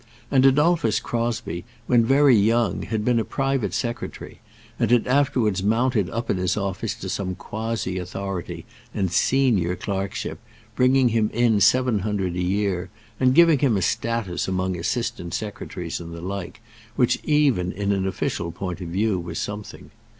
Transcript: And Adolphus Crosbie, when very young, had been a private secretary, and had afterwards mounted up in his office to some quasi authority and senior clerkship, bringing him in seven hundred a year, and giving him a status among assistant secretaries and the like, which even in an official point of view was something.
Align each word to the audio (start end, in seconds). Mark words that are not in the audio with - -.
And 0.31 0.43
Adolphus 0.47 0.99
Crosbie, 0.99 1.63
when 1.85 2.03
very 2.03 2.35
young, 2.35 2.81
had 2.81 3.05
been 3.05 3.19
a 3.19 3.23
private 3.23 3.71
secretary, 3.71 4.39
and 4.79 4.89
had 4.89 5.05
afterwards 5.05 5.61
mounted 5.61 6.09
up 6.09 6.27
in 6.31 6.37
his 6.37 6.57
office 6.57 6.95
to 6.95 7.07
some 7.07 7.35
quasi 7.35 7.99
authority 7.99 8.65
and 8.95 9.11
senior 9.11 9.75
clerkship, 9.75 10.39
bringing 10.75 11.09
him 11.09 11.29
in 11.35 11.61
seven 11.61 11.99
hundred 11.99 12.35
a 12.35 12.41
year, 12.41 12.89
and 13.19 13.35
giving 13.35 13.59
him 13.59 13.77
a 13.77 13.83
status 13.83 14.47
among 14.47 14.75
assistant 14.75 15.35
secretaries 15.35 15.99
and 15.99 16.15
the 16.15 16.21
like, 16.21 16.61
which 16.95 17.19
even 17.23 17.71
in 17.71 17.91
an 17.91 18.07
official 18.07 18.51
point 18.51 18.81
of 18.81 18.87
view 18.89 19.19
was 19.19 19.37
something. 19.37 19.91